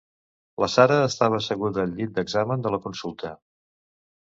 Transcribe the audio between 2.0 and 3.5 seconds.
llit d'examen de la consulta